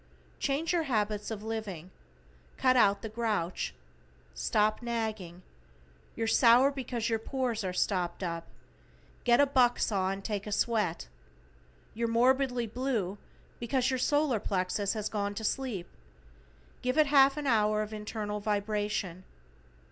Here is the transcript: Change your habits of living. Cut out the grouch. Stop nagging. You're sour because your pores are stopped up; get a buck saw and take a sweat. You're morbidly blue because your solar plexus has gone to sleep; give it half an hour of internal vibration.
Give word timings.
Change 0.39 0.73
your 0.73 0.81
habits 0.89 1.29
of 1.29 1.43
living. 1.43 1.91
Cut 2.57 2.75
out 2.75 3.03
the 3.03 3.07
grouch. 3.07 3.71
Stop 4.33 4.81
nagging. 4.81 5.43
You're 6.15 6.25
sour 6.25 6.71
because 6.71 7.07
your 7.07 7.19
pores 7.19 7.63
are 7.63 7.71
stopped 7.71 8.23
up; 8.23 8.47
get 9.25 9.39
a 9.39 9.45
buck 9.45 9.77
saw 9.77 10.09
and 10.09 10.25
take 10.25 10.47
a 10.47 10.51
sweat. 10.51 11.07
You're 11.93 12.07
morbidly 12.07 12.65
blue 12.65 13.19
because 13.59 13.91
your 13.91 13.99
solar 13.99 14.39
plexus 14.39 14.93
has 14.93 15.07
gone 15.07 15.35
to 15.35 15.43
sleep; 15.43 15.85
give 16.81 16.97
it 16.97 17.05
half 17.05 17.37
an 17.37 17.45
hour 17.45 17.83
of 17.83 17.93
internal 17.93 18.39
vibration. 18.39 19.23